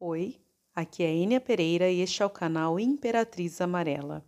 Oi, 0.00 0.36
aqui 0.76 1.02
é 1.02 1.12
Enia 1.12 1.40
Pereira 1.40 1.90
e 1.90 2.00
este 2.00 2.22
é 2.22 2.24
o 2.24 2.30
canal 2.30 2.78
Imperatriz 2.78 3.60
Amarela. 3.60 4.24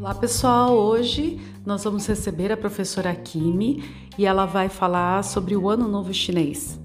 Olá 0.00 0.14
pessoal, 0.14 0.74
hoje 0.74 1.38
nós 1.66 1.84
vamos 1.84 2.06
receber 2.06 2.50
a 2.50 2.56
professora 2.56 3.14
Kimi 3.14 3.84
e 4.16 4.24
ela 4.24 4.46
vai 4.46 4.70
falar 4.70 5.22
sobre 5.22 5.54
o 5.54 5.68
Ano 5.68 5.86
Novo 5.86 6.14
Chinês. 6.14 6.80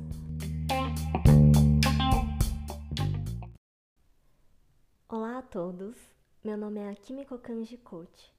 Akimiko 7.04 7.38
Kanji 7.38 7.76
Kochi. 7.76 8.32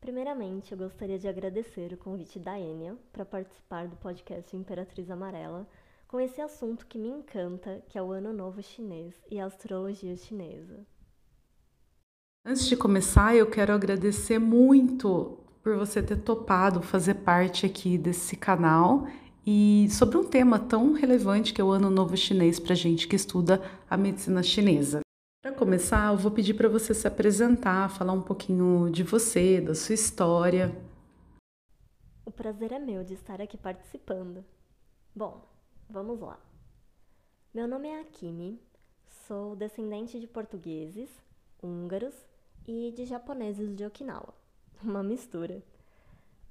Primeiramente, 0.00 0.72
eu 0.72 0.78
gostaria 0.78 1.16
de 1.16 1.28
agradecer 1.28 1.92
o 1.92 1.96
convite 1.96 2.40
da 2.40 2.58
Enya 2.58 2.96
para 3.12 3.24
participar 3.24 3.86
do 3.86 3.94
podcast 3.94 4.56
Imperatriz 4.56 5.08
Amarela 5.08 5.64
com 6.08 6.18
esse 6.18 6.40
assunto 6.40 6.88
que 6.88 6.98
me 6.98 7.06
encanta, 7.06 7.80
que 7.88 7.96
é 7.96 8.02
o 8.02 8.10
Ano 8.10 8.32
Novo 8.32 8.60
Chinês 8.64 9.14
e 9.30 9.38
a 9.38 9.46
astrologia 9.46 10.16
chinesa. 10.16 10.84
Antes 12.44 12.66
de 12.66 12.76
começar, 12.76 13.36
eu 13.36 13.48
quero 13.48 13.72
agradecer 13.72 14.40
muito 14.40 15.38
por 15.62 15.76
você 15.76 16.02
ter 16.02 16.16
topado 16.16 16.82
fazer 16.82 17.14
parte 17.14 17.64
aqui 17.64 17.96
desse 17.96 18.36
canal 18.36 19.06
e 19.46 19.86
sobre 19.88 20.16
um 20.16 20.24
tema 20.24 20.58
tão 20.58 20.94
relevante 20.94 21.54
que 21.54 21.60
é 21.60 21.64
o 21.64 21.70
Ano 21.70 21.88
Novo 21.88 22.16
Chinês 22.16 22.58
para 22.58 22.74
gente 22.74 23.06
que 23.06 23.14
estuda 23.14 23.62
a 23.88 23.96
medicina 23.96 24.42
chinesa. 24.42 25.00
Para 25.42 25.54
começar, 25.54 26.12
eu 26.12 26.18
vou 26.18 26.30
pedir 26.30 26.52
para 26.52 26.68
você 26.68 26.92
se 26.92 27.08
apresentar, 27.08 27.88
falar 27.88 28.12
um 28.12 28.20
pouquinho 28.20 28.90
de 28.90 29.02
você, 29.02 29.58
da 29.58 29.74
sua 29.74 29.94
história. 29.94 30.70
O 32.26 32.30
prazer 32.30 32.72
é 32.72 32.78
meu 32.78 33.02
de 33.02 33.14
estar 33.14 33.40
aqui 33.40 33.56
participando. 33.56 34.44
Bom, 35.16 35.42
vamos 35.88 36.20
lá. 36.20 36.38
Meu 37.54 37.66
nome 37.66 37.88
é 37.88 38.02
Akimi, 38.02 38.60
sou 39.26 39.56
descendente 39.56 40.20
de 40.20 40.26
portugueses, 40.26 41.08
húngaros 41.62 42.14
e 42.68 42.92
de 42.94 43.06
japoneses 43.06 43.74
de 43.74 43.86
Okinawa. 43.86 44.34
Uma 44.84 45.02
mistura. 45.02 45.62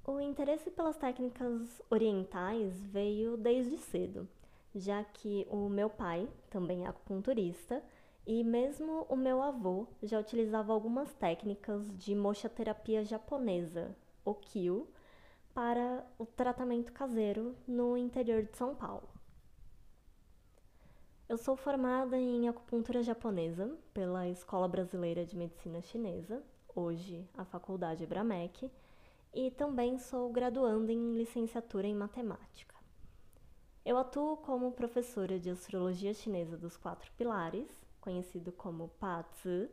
O 0.04 0.20
interesse 0.20 0.72
pelas 0.72 0.98
técnicas 0.98 1.80
orientais 1.92 2.74
veio 2.86 3.38
desde 3.38 3.78
cedo, 3.78 4.28
já 4.74 5.04
que 5.04 5.46
o 5.52 5.70
meu 5.70 5.92
pai, 5.92 6.28
também 6.50 6.88
acupunturista, 6.88 7.84
e 8.32 8.44
mesmo 8.44 9.08
o 9.10 9.16
meu 9.16 9.42
avô 9.42 9.88
já 10.04 10.20
utilizava 10.20 10.72
algumas 10.72 11.12
técnicas 11.16 11.92
de 11.98 12.14
mochoterapia 12.14 13.04
japonesa, 13.04 13.98
o 14.24 14.36
Kyo, 14.36 14.88
para 15.52 16.06
o 16.16 16.28
tratamento 16.28 16.94
caseiro 16.94 17.56
no 17.68 17.98
interior 17.98 18.44
de 18.44 18.56
São 18.56 18.76
Paulo. 18.76 19.10
Eu 21.28 21.40
sou 21.40 21.56
formada 21.56 22.20
em 22.20 22.48
acupuntura 22.48 23.02
japonesa 23.02 23.76
pela 23.96 24.28
Escola 24.28 24.68
Brasileira 24.68 25.26
de 25.26 25.36
Medicina 25.36 25.82
Chinesa, 25.82 26.44
hoje 26.76 27.28
a 27.34 27.44
Faculdade 27.44 28.06
Bramec, 28.06 28.70
e 29.34 29.50
também 29.50 29.98
sou 29.98 30.32
graduanda 30.32 30.92
em 30.92 31.16
licenciatura 31.16 31.88
em 31.88 31.96
matemática. 31.96 32.76
Eu 33.84 33.98
atuo 33.98 34.38
como 34.38 34.72
professora 34.72 35.40
de 35.40 35.50
astrologia 35.50 36.14
chinesa 36.14 36.56
dos 36.56 36.78
quatro 36.78 37.12
pilares, 37.14 37.89
conhecido 38.00 38.52
como 38.52 38.90
Pa 39.00 39.26
Zi, 39.44 39.70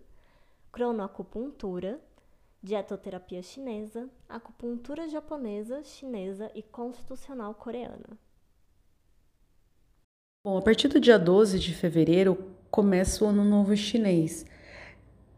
cronoacupuntura, 0.72 2.00
dietoterapia 2.62 3.42
chinesa, 3.42 4.08
acupuntura 4.28 5.08
japonesa, 5.08 5.82
chinesa 5.84 6.50
e 6.54 6.62
constitucional 6.62 7.54
coreana. 7.54 8.18
Bom, 10.44 10.58
a 10.58 10.62
partir 10.62 10.88
do 10.88 11.00
dia 11.00 11.18
12 11.18 11.58
de 11.58 11.74
fevereiro 11.74 12.52
começa 12.70 13.24
o 13.24 13.28
Ano 13.28 13.44
Novo 13.44 13.76
Chinês. 13.76 14.44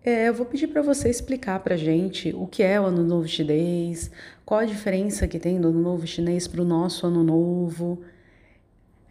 É, 0.05 0.29
eu 0.29 0.35
vou 0.35 0.47
pedir 0.47 0.69
para 0.69 0.83
você 0.83 1.09
explicar 1.09 1.61
para 1.61 1.77
gente 1.77 2.33
o 2.35 2.47
que 2.47 2.63
é 2.63 2.81
o 2.81 2.85
Ano 2.85 3.03
Novo 3.03 3.29
Chinês, 3.29 4.11
qual 4.45 4.61
a 4.61 4.65
diferença 4.65 5.29
que 5.29 5.39
tem 5.39 5.61
do 5.61 5.69
Ano 5.69 5.81
Novo 5.81 6.07
Chinês 6.07 6.47
para 6.47 6.63
o 6.63 6.65
nosso 6.65 7.07
Ano 7.07 7.23
Novo. 7.23 8.03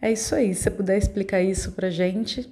É 0.00 0.12
isso 0.12 0.34
aí, 0.34 0.54
se 0.54 0.62
você 0.62 0.70
puder 0.70 0.98
explicar 0.98 1.40
isso 1.40 1.72
para 1.72 1.90
gente. 1.90 2.48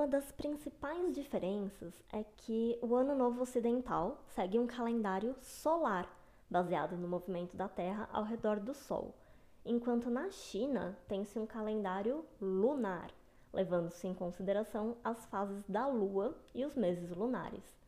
Uma 0.00 0.08
das 0.08 0.32
principais 0.32 1.14
diferenças 1.14 1.92
é 2.10 2.24
que 2.24 2.78
o 2.80 2.96
Ano 2.96 3.14
Novo 3.14 3.42
Ocidental 3.42 4.24
segue 4.28 4.58
um 4.58 4.66
calendário 4.66 5.36
solar, 5.42 6.08
baseado 6.48 6.96
no 6.96 7.06
movimento 7.06 7.54
da 7.54 7.68
Terra 7.68 8.08
ao 8.10 8.24
redor 8.24 8.58
do 8.60 8.72
Sol 8.72 9.14
enquanto 9.62 10.08
na 10.08 10.30
China 10.30 10.96
tem-se 11.06 11.38
um 11.38 11.44
calendário 11.44 12.24
lunar, 12.40 13.10
levando-se 13.52 14.06
em 14.06 14.14
consideração 14.14 14.96
as 15.04 15.26
fases 15.26 15.62
da 15.68 15.86
Lua 15.86 16.34
e 16.54 16.64
os 16.64 16.74
meses 16.74 17.10
lunares. 17.10 17.78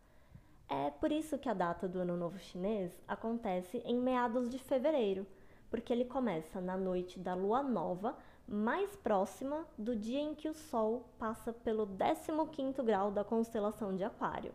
É 0.68 0.90
por 0.90 1.10
isso 1.10 1.38
que 1.38 1.48
a 1.48 1.54
data 1.54 1.88
do 1.88 2.00
Ano 2.00 2.14
Novo 2.14 2.38
Chinês 2.38 2.92
acontece 3.08 3.78
em 3.86 3.98
meados 3.98 4.50
de 4.50 4.58
fevereiro, 4.58 5.26
porque 5.70 5.90
ele 5.90 6.04
começa 6.04 6.60
na 6.60 6.76
noite 6.76 7.18
da 7.18 7.34
Lua 7.34 7.62
Nova, 7.62 8.18
mais 8.52 8.94
próxima 8.96 9.66
do 9.78 9.96
dia 9.96 10.20
em 10.20 10.34
que 10.34 10.46
o 10.46 10.52
Sol 10.52 11.08
passa 11.18 11.54
pelo 11.54 11.86
15º 11.86 12.84
grau 12.84 13.10
da 13.10 13.24
constelação 13.24 13.96
de 13.96 14.04
Aquário. 14.04 14.52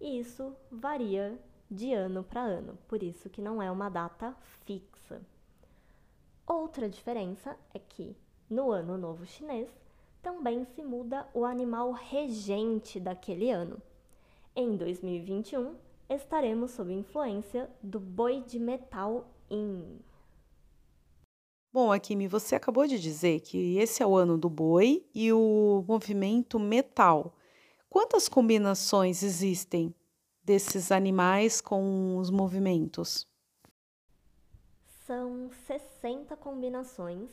E 0.00 0.18
isso 0.18 0.56
varia 0.70 1.38
de 1.70 1.92
ano 1.92 2.24
para 2.24 2.40
ano, 2.40 2.78
por 2.88 3.02
isso 3.02 3.28
que 3.28 3.42
não 3.42 3.60
é 3.60 3.70
uma 3.70 3.90
data 3.90 4.34
fixa. 4.64 5.20
Outra 6.46 6.88
diferença 6.88 7.54
é 7.74 7.78
que, 7.78 8.16
no 8.48 8.70
Ano 8.70 8.96
Novo 8.96 9.26
Chinês, 9.26 9.68
também 10.22 10.64
se 10.64 10.82
muda 10.82 11.28
o 11.34 11.44
animal 11.44 11.92
regente 11.92 12.98
daquele 12.98 13.50
ano. 13.50 13.80
Em 14.56 14.74
2021, 14.74 15.74
estaremos 16.08 16.70
sob 16.70 16.92
influência 16.94 17.70
do 17.82 18.00
boi 18.00 18.40
de 18.40 18.58
metal 18.58 19.26
Yin. 19.50 20.00
Bom, 21.74 21.90
Akimi, 21.90 22.28
você 22.28 22.54
acabou 22.54 22.86
de 22.86 23.00
dizer 23.00 23.40
que 23.40 23.78
esse 23.78 24.00
é 24.00 24.06
o 24.06 24.14
ano 24.14 24.38
do 24.38 24.48
boi 24.48 25.04
e 25.12 25.32
o 25.32 25.84
movimento 25.88 26.56
metal. 26.56 27.34
Quantas 27.90 28.28
combinações 28.28 29.24
existem 29.24 29.92
desses 30.40 30.92
animais 30.92 31.60
com 31.60 32.16
os 32.16 32.30
movimentos? 32.30 33.26
São 35.04 35.50
60 35.66 36.36
combinações, 36.36 37.28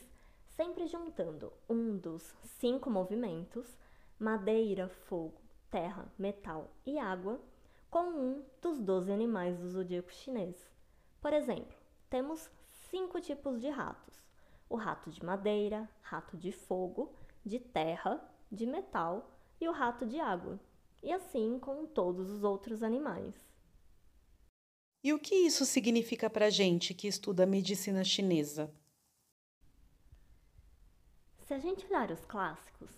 sempre 0.56 0.88
juntando 0.88 1.52
um 1.70 1.96
dos 1.96 2.34
cinco 2.58 2.90
movimentos, 2.90 3.78
madeira, 4.18 4.88
fogo, 4.88 5.40
terra, 5.70 6.12
metal 6.18 6.68
e 6.84 6.98
água, 6.98 7.40
com 7.88 8.08
um 8.08 8.42
dos 8.60 8.80
12 8.80 9.12
animais 9.12 9.56
do 9.56 9.68
zodíaco 9.68 10.12
chinês. 10.12 10.56
Por 11.20 11.32
exemplo, 11.32 11.76
temos 12.10 12.50
cinco 12.90 13.20
tipos 13.20 13.60
de 13.60 13.70
ratos: 13.70 14.31
o 14.72 14.76
rato 14.76 15.10
de 15.10 15.22
madeira, 15.22 15.86
rato 16.00 16.34
de 16.34 16.50
fogo, 16.50 17.14
de 17.44 17.60
terra, 17.60 18.26
de 18.50 18.64
metal 18.64 19.38
e 19.60 19.68
o 19.68 19.72
rato 19.72 20.06
de 20.06 20.18
água, 20.18 20.58
e 21.02 21.12
assim 21.12 21.58
com 21.58 21.84
todos 21.84 22.30
os 22.30 22.42
outros 22.42 22.82
animais. 22.82 23.34
E 25.04 25.12
o 25.12 25.18
que 25.18 25.34
isso 25.34 25.66
significa 25.66 26.30
para 26.30 26.46
a 26.46 26.50
gente 26.50 26.94
que 26.94 27.06
estuda 27.06 27.44
medicina 27.44 28.02
chinesa? 28.02 28.74
Se 31.40 31.52
a 31.52 31.58
gente 31.58 31.84
olhar 31.84 32.10
os 32.10 32.24
clássicos, 32.24 32.90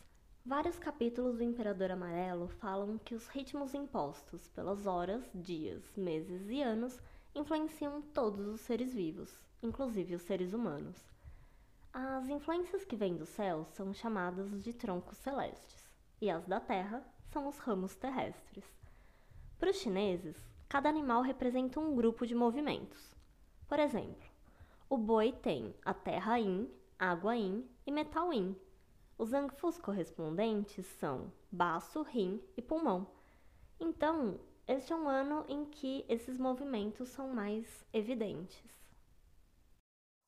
vários 0.47 0.79
capítulos 0.79 1.39
do 1.39 1.43
Imperador 1.43 1.91
Amarelo 1.91 2.47
falam 2.47 2.99
que 2.99 3.17
os 3.17 3.27
ritmos 3.27 3.75
impostos 3.75 4.47
pelas 4.47 4.87
horas, 4.87 5.25
dias, 5.35 5.83
meses 5.97 6.49
e 6.49 6.63
anos 6.63 7.01
influenciam 7.35 8.01
todos 8.01 8.47
os 8.47 8.61
seres 8.61 8.95
vivos, 8.95 9.41
inclusive 9.61 10.15
os 10.15 10.23
seres 10.23 10.53
humanos. 10.53 11.14
As 11.97 12.29
influências 12.29 12.85
que 12.85 12.97
vêm 12.97 13.17
do 13.17 13.25
céu 13.25 13.65
são 13.67 13.95
chamadas 13.95 14.61
de 14.61 14.73
troncos 14.73 15.17
celestes, 15.19 15.89
e 16.21 16.29
as 16.29 16.45
da 16.45 16.59
terra 16.59 17.07
são 17.31 17.47
os 17.47 17.57
ramos 17.59 17.95
terrestres. 17.95 18.65
Para 19.61 19.71
os 19.71 19.77
chineses, 19.77 20.37
cada 20.69 20.89
animal 20.89 21.23
representa 21.23 21.79
um 21.79 21.95
grupo 21.95 22.27
de 22.27 22.35
movimentos. 22.35 23.15
Por 23.69 23.79
exemplo, 23.79 24.29
o 24.91 24.99
boi 24.99 25.31
tem 25.31 25.73
a 25.85 25.95
terra 25.95 26.37
yin, 26.37 26.69
água 26.99 27.37
yin 27.37 27.65
e 27.87 27.93
metal 27.93 28.33
yin. 28.33 28.57
Os 29.17 29.33
angfus 29.33 29.79
correspondentes 29.79 30.85
são 30.99 31.33
baço, 31.49 32.03
rim 32.03 32.43
e 32.57 32.61
pulmão. 32.61 33.07
Então, 33.79 34.41
este 34.67 34.93
é 34.93 34.97
um 34.97 35.09
ano 35.09 35.45
em 35.47 35.65
que 35.65 36.05
esses 36.09 36.39
movimentos 36.39 37.09
são 37.11 37.29
mais 37.29 37.87
evidentes. 37.93 38.75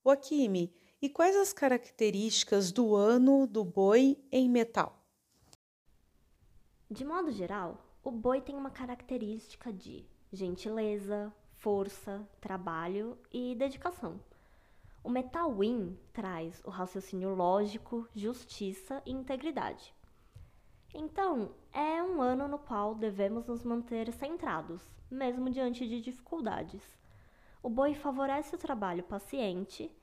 O 0.04 0.10
Akimi, 0.10 0.72
e 1.00 1.08
quais 1.08 1.36
as 1.36 1.52
características 1.52 2.72
do 2.72 2.94
ano 2.94 3.46
do 3.46 3.62
boi 3.64 4.18
em 4.32 4.48
metal? 4.48 5.04
De 6.90 7.04
modo 7.04 7.30
geral, 7.30 7.84
o 8.02 8.10
boi 8.10 8.40
tem 8.40 8.56
uma 8.56 8.70
característica 8.70 9.72
de 9.72 10.06
gentileza, 10.32 11.32
força, 11.58 12.26
trabalho 12.40 13.18
e 13.32 13.54
dedicação. 13.54 14.20
O 15.04 15.10
metal 15.10 15.54
Win 15.54 15.98
traz 16.12 16.62
o 16.64 16.70
raciocínio 16.70 17.34
lógico, 17.34 18.08
justiça 18.14 19.02
e 19.04 19.12
integridade. 19.12 19.94
Então, 20.94 21.50
é 21.72 22.02
um 22.02 22.22
ano 22.22 22.48
no 22.48 22.58
qual 22.58 22.94
devemos 22.94 23.46
nos 23.46 23.62
manter 23.62 24.10
centrados, 24.12 24.82
mesmo 25.10 25.50
diante 25.50 25.86
de 25.86 26.00
dificuldades. 26.00 26.82
O 27.62 27.68
boi 27.68 27.94
favorece 27.94 28.54
o 28.54 28.58
trabalho 28.58 29.02
paciente 29.04 29.94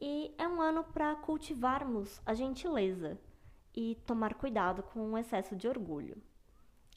e 0.00 0.34
é 0.38 0.46
um 0.46 0.60
ano 0.60 0.84
para 0.84 1.14
cultivarmos 1.16 2.20
a 2.24 2.34
gentileza 2.34 3.18
e 3.74 3.96
tomar 4.06 4.34
cuidado 4.34 4.82
com 4.82 5.12
o 5.12 5.18
excesso 5.18 5.56
de 5.56 5.68
orgulho. 5.68 6.16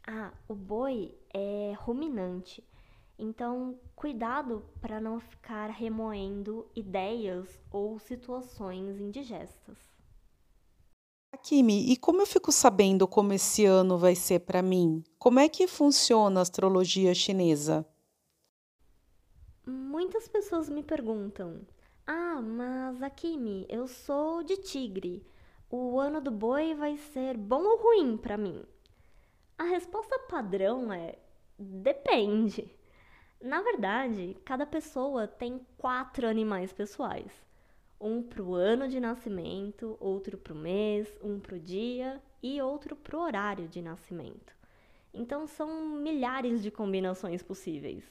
Ah, 0.07 0.31
o 0.47 0.55
boi 0.55 1.15
é 1.33 1.73
ruminante, 1.77 2.63
então 3.17 3.79
cuidado 3.95 4.65
para 4.79 4.99
não 4.99 5.19
ficar 5.19 5.69
remoendo 5.69 6.67
ideias 6.75 7.59
ou 7.71 7.99
situações 7.99 8.99
indigestas. 8.99 9.77
Kimi, 11.43 11.91
e 11.91 11.97
como 11.97 12.21
eu 12.21 12.25
fico 12.25 12.51
sabendo 12.51 13.07
como 13.07 13.33
esse 13.33 13.65
ano 13.65 13.97
vai 13.97 14.15
ser 14.15 14.41
para 14.41 14.61
mim? 14.61 15.03
Como 15.17 15.39
é 15.39 15.49
que 15.49 15.67
funciona 15.67 16.39
a 16.39 16.43
astrologia 16.43 17.15
chinesa? 17.15 17.85
Muitas 19.65 20.27
pessoas 20.27 20.69
me 20.69 20.83
perguntam: 20.83 21.61
Ah, 22.13 22.41
mas 22.41 23.01
Akimi, 23.01 23.65
eu 23.69 23.87
sou 23.87 24.43
de 24.43 24.57
tigre. 24.57 25.25
O 25.69 25.97
ano 25.97 26.19
do 26.19 26.29
boi 26.29 26.75
vai 26.75 26.97
ser 26.97 27.37
bom 27.37 27.63
ou 27.63 27.77
ruim 27.81 28.17
para 28.17 28.37
mim? 28.37 28.65
A 29.57 29.63
resposta 29.63 30.19
padrão 30.19 30.91
é: 30.91 31.17
depende. 31.57 32.69
Na 33.39 33.61
verdade, 33.61 34.35
cada 34.43 34.65
pessoa 34.65 35.25
tem 35.25 35.65
quatro 35.77 36.27
animais 36.27 36.73
pessoais: 36.73 37.31
um 37.97 38.21
para 38.21 38.43
o 38.43 38.55
ano 38.55 38.89
de 38.89 38.99
nascimento, 38.99 39.95
outro 39.97 40.37
para 40.37 40.51
o 40.51 40.57
mês, 40.57 41.07
um 41.23 41.39
para 41.39 41.55
o 41.55 41.59
dia 41.59 42.21
e 42.43 42.61
outro 42.61 42.93
para 42.93 43.17
o 43.17 43.21
horário 43.21 43.69
de 43.69 43.81
nascimento. 43.81 44.53
Então, 45.13 45.47
são 45.47 45.81
milhares 45.85 46.61
de 46.61 46.71
combinações 46.71 47.41
possíveis. 47.41 48.03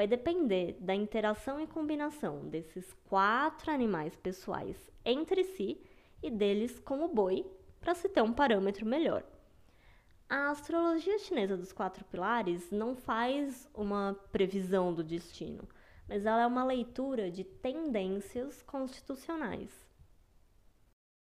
Vai 0.00 0.06
depender 0.06 0.78
da 0.80 0.94
interação 0.94 1.60
e 1.60 1.66
combinação 1.66 2.48
desses 2.48 2.90
quatro 3.04 3.70
animais 3.70 4.16
pessoais 4.16 4.74
entre 5.04 5.44
si 5.44 5.78
e 6.22 6.30
deles 6.30 6.78
com 6.78 7.04
o 7.04 7.08
boi, 7.08 7.44
para 7.78 7.94
se 7.94 8.08
ter 8.08 8.22
um 8.22 8.32
parâmetro 8.32 8.86
melhor. 8.86 9.22
A 10.26 10.48
astrologia 10.48 11.18
chinesa 11.18 11.54
dos 11.54 11.70
quatro 11.70 12.02
pilares 12.06 12.70
não 12.70 12.96
faz 12.96 13.68
uma 13.74 14.16
previsão 14.32 14.90
do 14.94 15.04
destino, 15.04 15.68
mas 16.08 16.24
ela 16.24 16.40
é 16.40 16.46
uma 16.46 16.64
leitura 16.64 17.30
de 17.30 17.44
tendências 17.44 18.62
constitucionais. 18.62 19.68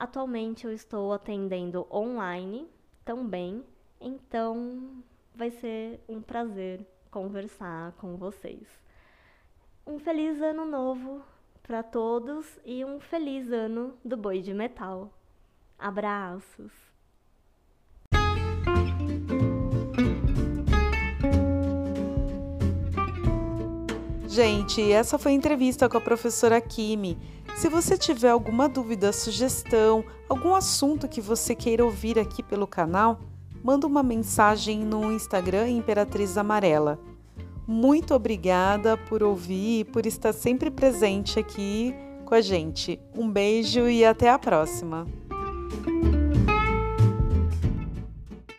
Atualmente 0.00 0.64
eu 0.64 0.72
estou 0.72 1.12
atendendo 1.12 1.86
online 1.92 2.66
também, 3.04 3.62
então 4.00 5.04
vai 5.34 5.50
ser 5.50 6.00
um 6.08 6.22
prazer 6.22 6.86
conversar 7.10 7.92
com 7.98 8.16
vocês. 8.16 8.66
Um 9.86 9.98
feliz 9.98 10.40
ano 10.40 10.64
novo 10.64 11.22
para 11.62 11.82
todos 11.82 12.46
e 12.64 12.82
um 12.82 12.98
feliz 12.98 13.52
ano 13.52 13.92
do 14.02 14.16
Boi 14.16 14.40
de 14.40 14.54
Metal. 14.54 15.12
Abraços! 15.78 16.72
Gente, 24.26 24.92
essa 24.92 25.18
foi 25.18 25.32
a 25.32 25.34
entrevista 25.34 25.88
com 25.88 25.98
a 25.98 26.00
professora 26.00 26.58
Kimi. 26.60 27.18
Se 27.60 27.68
você 27.68 27.94
tiver 27.94 28.30
alguma 28.30 28.70
dúvida, 28.70 29.12
sugestão, 29.12 30.02
algum 30.30 30.54
assunto 30.54 31.06
que 31.06 31.20
você 31.20 31.54
queira 31.54 31.84
ouvir 31.84 32.18
aqui 32.18 32.42
pelo 32.42 32.66
canal, 32.66 33.20
manda 33.62 33.86
uma 33.86 34.02
mensagem 34.02 34.78
no 34.78 35.12
Instagram 35.12 35.68
Imperatriz 35.68 36.38
Amarela. 36.38 36.98
Muito 37.66 38.14
obrigada 38.14 38.96
por 38.96 39.22
ouvir 39.22 39.80
e 39.80 39.84
por 39.84 40.06
estar 40.06 40.32
sempre 40.32 40.70
presente 40.70 41.38
aqui 41.38 41.94
com 42.24 42.34
a 42.34 42.40
gente. 42.40 42.98
Um 43.14 43.30
beijo 43.30 43.90
e 43.90 44.06
até 44.06 44.30
a 44.30 44.38
próxima! 44.38 45.06